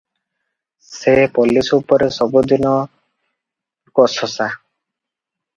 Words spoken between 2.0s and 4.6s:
ସବୁଦିନ ଗୋସସା